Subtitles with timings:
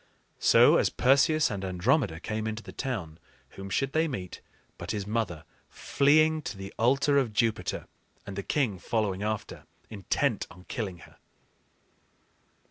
[0.39, 3.19] So, as Perseus and Andromeda came into the town,
[3.49, 4.41] whom should they meet
[4.79, 7.85] but his mother fleeing to the altar of Jupiter,
[8.25, 11.17] and the king following after, intent on killing her?